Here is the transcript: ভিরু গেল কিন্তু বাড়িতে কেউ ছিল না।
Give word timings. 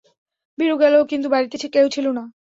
ভিরু 0.57 0.75
গেল 0.77 0.95
কিন্তু 1.11 1.27
বাড়িতে 1.29 1.55
কেউ 1.75 1.85
ছিল 1.95 2.05
না। 2.11 2.23